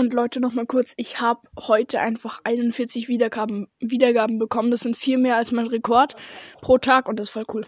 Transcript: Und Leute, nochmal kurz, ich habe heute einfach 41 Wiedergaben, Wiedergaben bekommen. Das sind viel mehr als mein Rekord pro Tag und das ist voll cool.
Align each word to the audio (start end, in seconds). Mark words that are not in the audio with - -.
Und 0.00 0.14
Leute, 0.14 0.40
nochmal 0.40 0.64
kurz, 0.64 0.94
ich 0.96 1.20
habe 1.20 1.42
heute 1.58 2.00
einfach 2.00 2.40
41 2.44 3.08
Wiedergaben, 3.08 3.68
Wiedergaben 3.80 4.38
bekommen. 4.38 4.70
Das 4.70 4.80
sind 4.80 4.96
viel 4.96 5.18
mehr 5.18 5.36
als 5.36 5.52
mein 5.52 5.66
Rekord 5.66 6.16
pro 6.62 6.78
Tag 6.78 7.06
und 7.06 7.20
das 7.20 7.28
ist 7.28 7.32
voll 7.34 7.44
cool. 7.52 7.66